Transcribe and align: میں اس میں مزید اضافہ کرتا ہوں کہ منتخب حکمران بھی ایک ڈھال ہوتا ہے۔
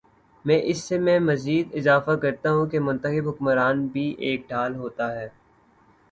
میں 0.45 0.59
اس 0.63 0.91
میں 0.99 1.19
مزید 1.19 1.75
اضافہ 1.75 2.11
کرتا 2.21 2.51
ہوں 2.51 2.65
کہ 2.65 2.79
منتخب 2.79 3.27
حکمران 3.29 3.85
بھی 3.87 4.07
ایک 4.19 4.47
ڈھال 4.47 4.75
ہوتا 4.75 5.11
ہے۔ 5.15 5.27